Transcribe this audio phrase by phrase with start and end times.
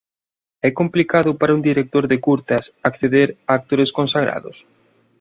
[0.67, 4.57] É complicado para un director de curtas acceder a actores consagrados?